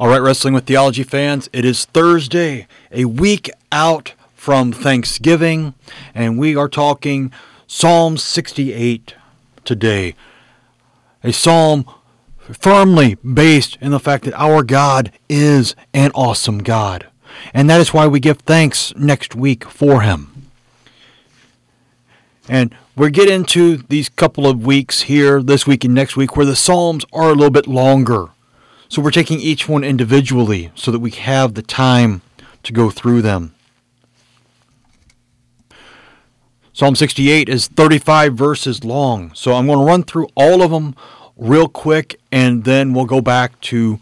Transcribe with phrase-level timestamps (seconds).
[0.00, 5.74] All right, Wrestling with Theology fans, it is Thursday, a week out from Thanksgiving,
[6.14, 7.30] and we are talking
[7.66, 9.14] Psalm 68
[9.66, 10.14] today.
[11.22, 11.84] A psalm
[12.38, 17.06] firmly based in the fact that our God is an awesome God.
[17.52, 20.48] And that is why we give thanks next week for him.
[22.48, 26.46] And we get into these couple of weeks here, this week and next week, where
[26.46, 28.30] the Psalms are a little bit longer.
[28.92, 32.20] So we're taking each one individually so that we have the time
[32.62, 33.54] to go through them.
[36.74, 39.32] Psalm 68 is 35 verses long.
[39.32, 40.94] So I'm going to run through all of them
[41.38, 43.98] real quick and then we'll go back to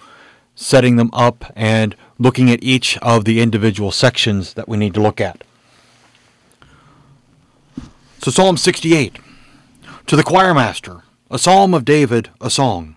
[0.56, 5.00] setting them up and looking at each of the individual sections that we need to
[5.00, 5.44] look at.
[8.18, 9.20] So Psalm 68
[10.08, 12.96] To the choir master, a psalm of David, a song.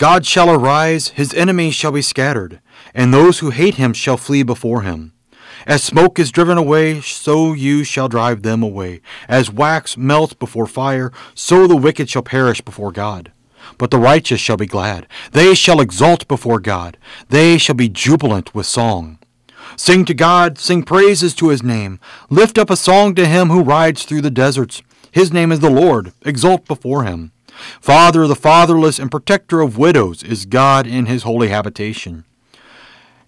[0.00, 2.62] God shall arise, his enemies shall be scattered,
[2.94, 5.12] and those who hate him shall flee before him.
[5.66, 9.02] As smoke is driven away, so you shall drive them away.
[9.28, 13.30] As wax melts before fire, so the wicked shall perish before God.
[13.76, 15.06] But the righteous shall be glad.
[15.32, 16.96] They shall exult before God.
[17.28, 19.18] They shall be jubilant with song.
[19.76, 22.00] Sing to God, sing praises to his name.
[22.30, 24.82] Lift up a song to him who rides through the deserts.
[25.12, 26.14] His name is the Lord.
[26.22, 27.32] Exult before him.
[27.80, 32.24] Father of the fatherless and protector of widows is God in his holy habitation.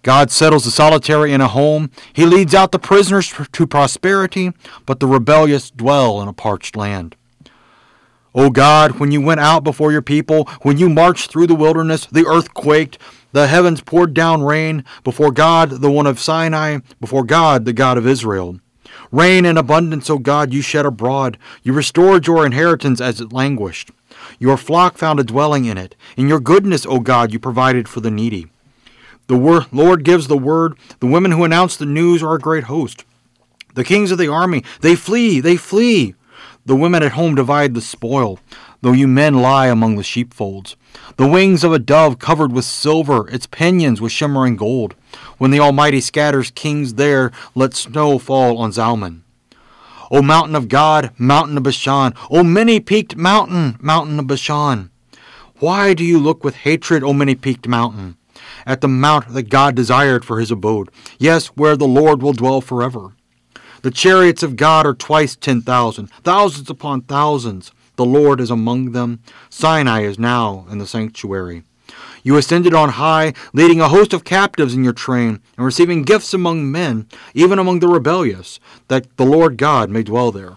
[0.03, 1.89] God settles the solitary in a home.
[2.11, 4.51] He leads out the prisoners to prosperity,
[4.85, 7.15] but the rebellious dwell in a parched land.
[8.35, 12.05] O God, when you went out before your people, when you marched through the wilderness,
[12.05, 12.97] the earth quaked,
[13.31, 17.97] the heavens poured down rain, before God, the one of Sinai, before God, the God
[17.97, 18.59] of Israel.
[19.11, 21.37] Rain in abundance, O God, you shed abroad.
[21.61, 23.91] You restored your inheritance as it languished.
[24.39, 25.95] Your flock found a dwelling in it.
[26.17, 28.47] In your goodness, O God, you provided for the needy.
[29.27, 30.77] The wor- Lord gives the word.
[30.99, 33.05] The women who announce the news are a great host.
[33.73, 36.15] The kings of the army, they flee, they flee.
[36.65, 38.39] The women at home divide the spoil,
[38.81, 40.75] though you men lie among the sheepfolds.
[41.17, 44.95] The wings of a dove covered with silver, its pinions with shimmering gold.
[45.37, 49.22] When the Almighty scatters kings there, let snow fall on Zalmon.
[50.13, 54.91] O mountain of God, mountain of Bashan, O many peaked mountain, mountain of Bashan.
[55.57, 58.17] Why do you look with hatred, O many peaked mountain?
[58.63, 62.61] At the mount that God desired for his abode, yes, where the Lord will dwell
[62.61, 63.15] forever.
[63.81, 67.71] The chariots of God are twice ten thousand, thousands upon thousands.
[67.95, 69.19] The Lord is among them.
[69.49, 71.63] Sinai is now in the sanctuary.
[72.23, 76.33] You ascended on high, leading a host of captives in your train, and receiving gifts
[76.33, 80.55] among men, even among the rebellious, that the Lord God may dwell there.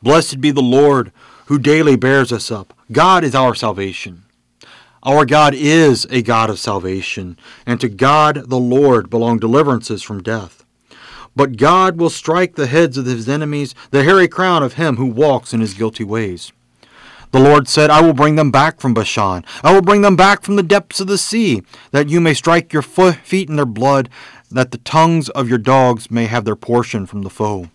[0.00, 1.12] Blessed be the Lord,
[1.46, 2.72] who daily bears us up.
[2.92, 4.22] God is our salvation.
[5.02, 7.36] Our God is a God of salvation,
[7.66, 10.64] and to God the Lord belong deliverances from death.
[11.36, 15.06] But God will strike the heads of his enemies, the hairy crown of him who
[15.06, 16.52] walks in his guilty ways.
[17.34, 19.44] The Lord said, I will bring them back from Bashan.
[19.64, 22.72] I will bring them back from the depths of the sea, that you may strike
[22.72, 24.08] your feet in their blood,
[24.52, 27.70] that the tongues of your dogs may have their portion from the foe.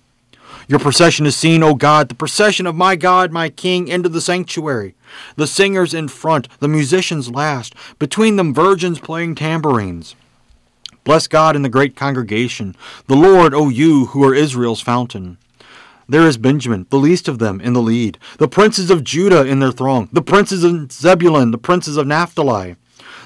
[0.70, 4.22] Your procession is seen, O God, the procession of my God, my King, into the
[4.22, 4.96] sanctuary.
[5.36, 10.16] The singers in front, the musicians last, between them virgins playing tambourines.
[11.04, 12.78] Bless God in the great congregation,
[13.08, 15.38] the Lord, O you who are Israel's fountain.
[16.10, 19.60] There is Benjamin, the least of them, in the lead, the princes of Judah in
[19.60, 22.78] their throng, the princes of Zebulun, the princes of Naphtali.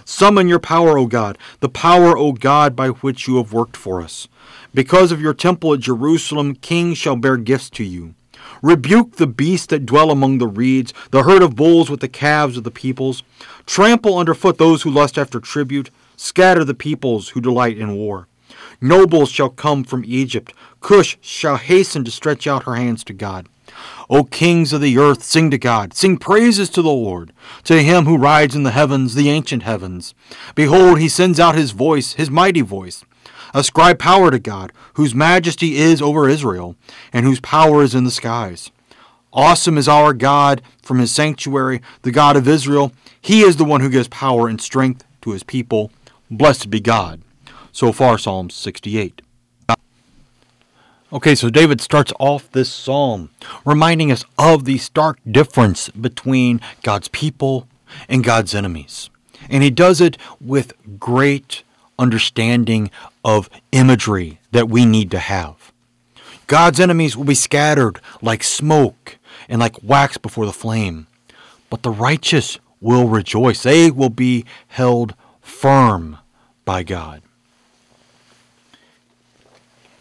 [0.03, 4.01] Summon your power, O God, the power, O God, by which you have worked for
[4.01, 4.27] us.
[4.73, 8.15] Because of your temple at Jerusalem, kings shall bear gifts to you.
[8.61, 12.57] Rebuke the beasts that dwell among the reeds, the herd of bulls with the calves
[12.57, 13.23] of the peoples.
[13.65, 15.89] Trample underfoot those who lust after tribute.
[16.17, 18.27] Scatter the peoples who delight in war.
[18.83, 20.53] Nobles shall come from Egypt.
[20.81, 23.47] Cush shall hasten to stretch out her hands to God.
[24.09, 25.93] O kings of the earth, sing to God.
[25.93, 27.31] Sing praises to the Lord,
[27.63, 30.13] to him who rides in the heavens, the ancient heavens.
[30.53, 33.05] Behold, he sends out his voice, his mighty voice.
[33.53, 36.75] Ascribe power to God, whose majesty is over Israel,
[37.13, 38.69] and whose power is in the skies.
[39.31, 42.91] Awesome is our God from his sanctuary, the God of Israel.
[43.21, 45.89] He is the one who gives power and strength to his people.
[46.29, 47.21] Blessed be God.
[47.73, 49.23] So far, Psalm 68.
[51.11, 53.31] Okay, so David starts off this psalm
[53.65, 57.67] reminding us of the stark difference between God's people
[58.07, 59.09] and God's enemies.
[59.49, 61.63] And he does it with great
[61.97, 62.91] understanding
[63.25, 65.71] of imagery that we need to have.
[66.45, 69.17] God's enemies will be scattered like smoke
[69.49, 71.07] and like wax before the flame,
[71.71, 73.63] but the righteous will rejoice.
[73.63, 76.19] They will be held firm
[76.65, 77.23] by God.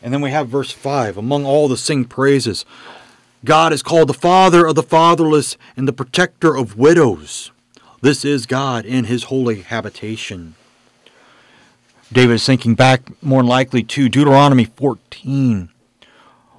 [0.02, 2.64] And then we have verse 5 Among all the sing praises,
[3.44, 7.50] God is called the Father of the fatherless and the protector of widows.
[8.00, 10.56] This is God in his holy habitation.
[12.12, 15.70] David is thinking back more likely to Deuteronomy 14,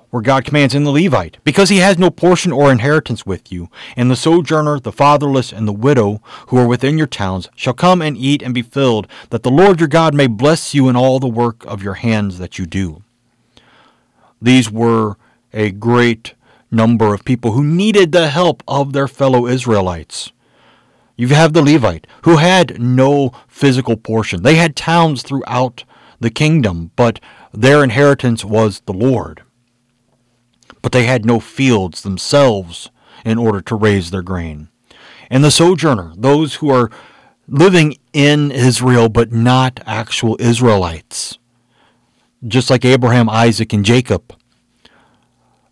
[0.10, 3.69] where God commands in the Levite, because he has no portion or inheritance with you,
[3.96, 8.01] and the sojourner, the fatherless, and the widow who are within your towns shall come
[8.01, 11.19] and eat and be filled, that the Lord your God may bless you in all
[11.19, 13.03] the work of your hands that you do.
[14.44, 15.16] These were
[15.54, 16.34] a great
[16.69, 20.34] number of people who needed the help of their fellow Israelites.
[21.16, 24.44] You have the Levite, who had no physical portion.
[24.44, 25.86] They had towns throughout
[26.19, 27.22] the kingdom, but
[27.54, 29.44] their inheritance was the Lord.
[30.81, 32.89] But they had no fields themselves
[33.24, 34.68] in order to raise their grain.
[35.30, 36.92] And the sojourner, those who are
[37.48, 41.38] living in Israel but not actual Israelites,
[42.48, 44.36] just like Abraham, Isaac, and Jacob,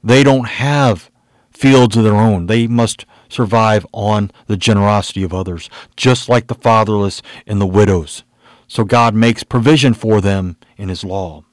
[0.03, 1.09] they don't have
[1.51, 2.47] fields of their own.
[2.47, 8.23] They must survive on the generosity of others, just like the fatherless and the widows.
[8.67, 11.43] So God makes provision for them in His law.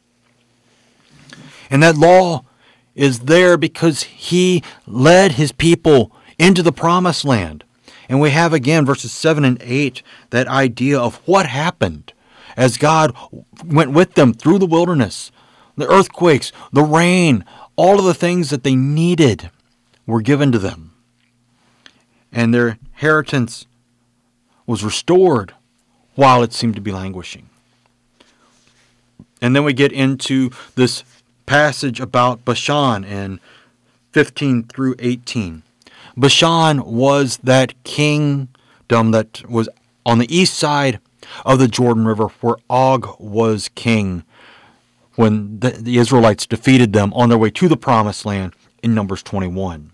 [1.71, 2.44] And that law
[2.94, 7.64] is there because He led His people into the promised land.
[8.09, 12.12] And we have again verses 7 and 8 that idea of what happened
[12.59, 13.17] as God
[13.65, 15.33] went with them through the wilderness,
[15.77, 17.47] the earthquakes, the rain,
[17.77, 19.51] all of the things that they needed
[20.07, 20.89] were given to them
[22.33, 23.67] and their inheritance
[24.67, 25.55] was restored
[26.15, 27.49] while it seemed to be languishing.
[29.41, 31.05] And then we get into this
[31.47, 33.41] passage about Bashan in
[34.13, 35.63] 15 through 18.
[36.17, 38.49] Bashan was that kingdom
[38.89, 39.69] that was
[40.05, 40.99] on the east side
[41.45, 44.25] of the Jordan River where Og was king
[45.15, 49.23] when the, the Israelites defeated them on their way to the promised land in Numbers
[49.23, 49.93] 21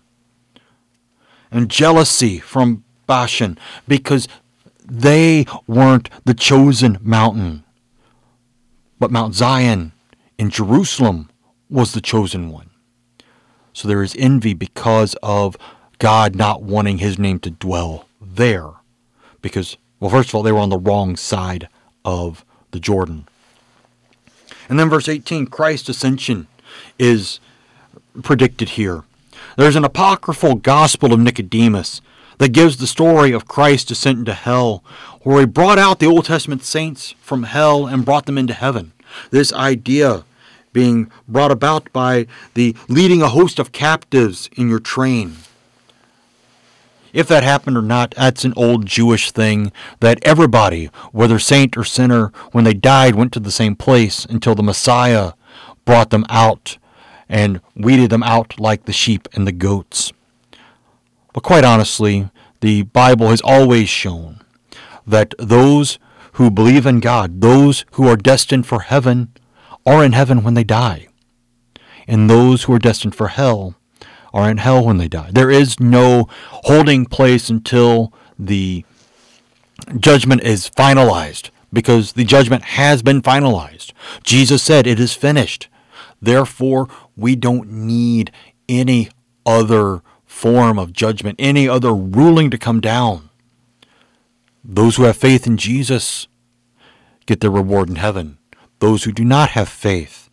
[1.51, 4.27] and jealousy from Bashan because
[4.83, 7.63] they weren't the chosen mountain.
[8.99, 9.93] But Mount Zion
[10.37, 11.29] in Jerusalem
[11.69, 12.69] was the chosen one.
[13.73, 15.57] So there is envy because of
[15.99, 18.69] God not wanting his name to dwell there.
[19.41, 21.67] Because, well, first of all, they were on the wrong side
[22.05, 23.27] of the Jordan.
[24.69, 26.45] And then verse 18 Christ's ascension
[26.99, 27.39] is
[28.21, 29.01] predicted here.
[29.57, 32.01] There's an apocryphal Gospel of Nicodemus
[32.37, 34.83] that gives the story of Christ's descent into hell,
[35.21, 38.91] where he brought out the Old Testament saints from hell and brought them into heaven.
[39.31, 40.23] This idea
[40.71, 45.37] being brought about by the leading a host of captives in your train.
[47.15, 49.71] If that happened or not, that's an old Jewish thing
[50.01, 54.53] that everybody, whether saint or sinner, when they died, went to the same place until
[54.53, 55.31] the Messiah
[55.85, 56.77] brought them out
[57.29, 60.11] and weeded them out like the sheep and the goats.
[61.31, 62.29] But quite honestly,
[62.59, 64.41] the Bible has always shown
[65.07, 65.97] that those
[66.33, 69.31] who believe in God, those who are destined for heaven,
[69.85, 71.07] are in heaven when they die.
[72.09, 73.75] And those who are destined for hell
[74.35, 75.29] are in hell when they die.
[75.31, 76.27] There is no
[76.65, 78.83] holding place until the
[79.97, 83.93] judgment is finalized because the judgment has been finalized.
[84.23, 85.69] Jesus said, It is finished.
[86.21, 88.29] Therefore, we don't need
[88.67, 89.09] any
[89.45, 93.29] other form of judgment, any other ruling to come down.
[94.65, 96.27] Those who have faith in Jesus
[97.25, 98.37] get their reward in heaven.
[98.79, 100.29] Those who do not have faith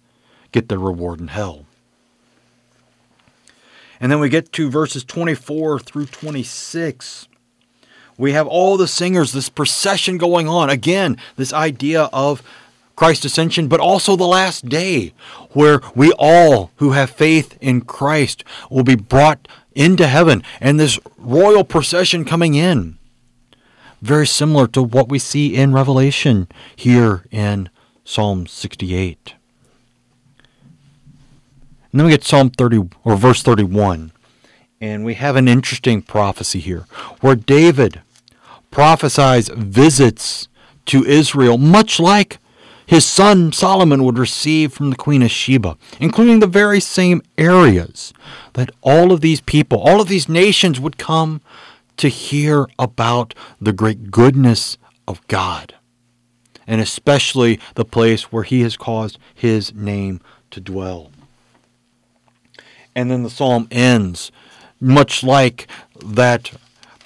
[0.50, 1.67] get their reward in hell.
[4.02, 7.28] And then we get to verses 24 through 26.
[8.18, 10.68] We have all the singers, this procession going on.
[10.68, 12.42] Again, this idea of
[12.97, 15.14] Christ's ascension, but also the last day,
[15.52, 20.99] where we all who have faith in Christ will be brought into heaven and this
[21.16, 22.99] royal procession coming in.
[24.00, 27.71] Very similar to what we see in Revelation here in
[28.04, 29.35] Psalm 68.
[31.93, 34.13] And then we get Psalm 30 or verse 31.
[34.81, 36.87] And we have an interesting prophecy here
[37.21, 38.01] where David
[38.71, 40.49] prophesies visits
[40.87, 42.39] to Israel, much like
[42.87, 48.13] his son Solomon would receive from the Queen of Sheba, including the very same areas
[48.55, 51.41] that all of these people, all of these nations would come
[51.99, 55.75] to hear about the great goodness of God,
[56.67, 60.21] and especially the place where he has caused his name
[60.51, 61.13] to dwell.
[62.95, 64.31] And then the psalm ends
[64.81, 65.67] much like
[66.05, 66.53] that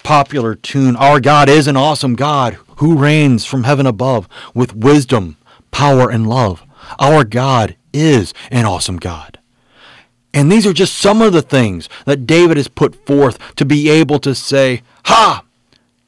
[0.03, 5.37] popular tune, Our God is an awesome God who reigns from heaven above with wisdom,
[5.71, 6.63] power, and love.
[6.99, 9.39] Our God is an awesome God.
[10.33, 13.89] And these are just some of the things that David has put forth to be
[13.89, 15.43] able to say, Ha!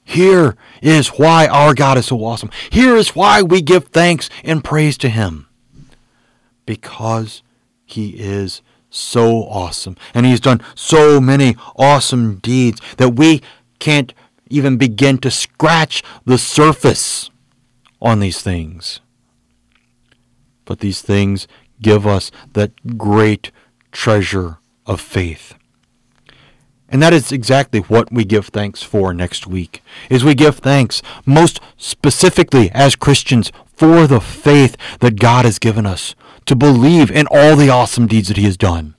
[0.03, 2.49] Here is why our God is so awesome.
[2.69, 5.47] Here is why we give thanks and praise to Him.
[6.65, 7.43] Because
[7.85, 9.95] He is so awesome.
[10.13, 13.41] And He's done so many awesome deeds that we
[13.79, 14.13] can't
[14.49, 17.29] even begin to scratch the surface
[18.01, 18.99] on these things.
[20.65, 21.47] But these things
[21.81, 23.51] give us that great
[23.91, 25.55] treasure of faith.
[26.91, 29.83] And that is exactly what we give thanks for next week.
[30.09, 35.85] Is we give thanks most specifically as Christians for the faith that God has given
[35.85, 36.13] us
[36.45, 38.93] to believe in all the awesome deeds that he has done.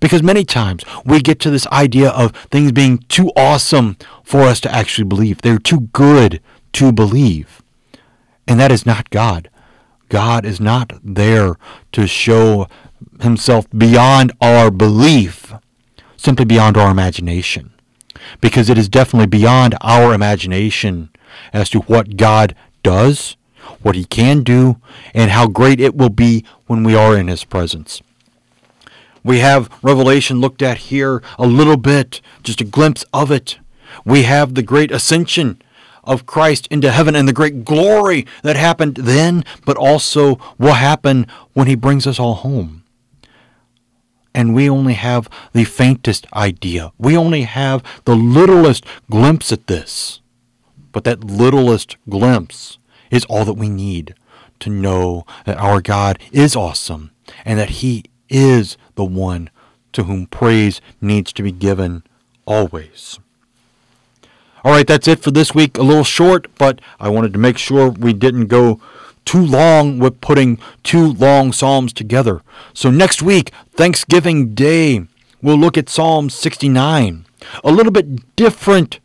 [0.00, 4.60] Because many times we get to this idea of things being too awesome for us
[4.60, 5.40] to actually believe.
[5.40, 6.42] They're too good
[6.74, 7.62] to believe.
[8.46, 9.48] And that is not God.
[10.10, 11.56] God is not there
[11.92, 12.68] to show
[13.22, 15.54] himself beyond our belief,
[16.18, 17.72] simply beyond our imagination.
[18.42, 21.08] Because it is definitely beyond our imagination
[21.54, 23.37] as to what God does,
[23.82, 24.76] what he can do,
[25.14, 28.02] and how great it will be when we are in his presence.
[29.24, 33.58] We have Revelation looked at here a little bit, just a glimpse of it.
[34.04, 35.60] We have the great ascension
[36.04, 41.26] of Christ into heaven and the great glory that happened then, but also will happen
[41.52, 42.84] when he brings us all home.
[44.34, 46.92] And we only have the faintest idea.
[46.96, 50.20] We only have the littlest glimpse at this.
[50.92, 52.77] But that littlest glimpse
[53.10, 54.14] is all that we need
[54.60, 57.10] to know that our God is awesome
[57.44, 59.50] and that he is the one
[59.92, 62.02] to whom praise needs to be given
[62.44, 63.18] always.
[64.64, 65.78] All right, that's it for this week.
[65.78, 68.80] A little short, but I wanted to make sure we didn't go
[69.24, 72.42] too long with putting two long Psalms together.
[72.74, 75.06] So next week, Thanksgiving Day,
[75.42, 77.26] we'll look at Psalm 69.
[77.62, 79.00] A little bit different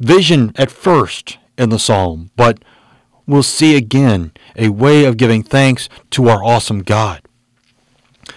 [0.00, 2.58] vision at first in the Psalm, but
[3.26, 7.22] we'll see again a way of giving thanks to our awesome God.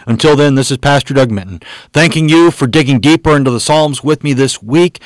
[0.05, 1.61] Until then, this is Pastor Doug Minton,
[1.93, 5.01] thanking you for digging deeper into the Psalms with me this week.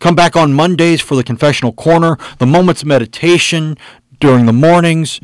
[0.00, 3.76] Come back on Mondays for the Confessional Corner, the Moments of Meditation
[4.20, 5.20] during the mornings.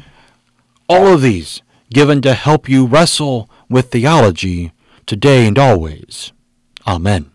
[0.88, 4.73] All of these given to help you wrestle with theology
[5.06, 6.32] today and always.
[6.87, 7.30] Amen.